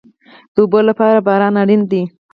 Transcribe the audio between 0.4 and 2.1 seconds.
د اوبو لپاره باران اړین دی